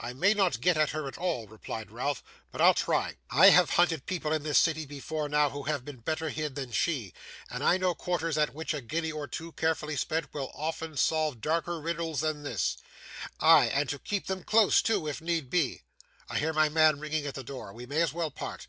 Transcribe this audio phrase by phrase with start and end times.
[0.00, 3.16] 'I may not get at her at all,' replied Ralph, 'but I'll try.
[3.28, 6.72] I have hunted people in this city, before now, who have been better hid than
[6.72, 7.12] she;
[7.50, 11.42] and I know quarters in which a guinea or two, carefully spent, will often solve
[11.42, 12.78] darker riddles than this.
[13.38, 15.82] Ay, and keep them close too, if need be!
[16.26, 17.74] I hear my man ringing at the door.
[17.74, 18.66] We may as well part.